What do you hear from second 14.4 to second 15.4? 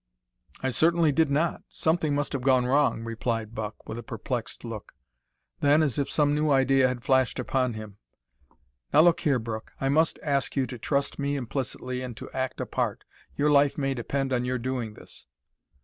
your doing this."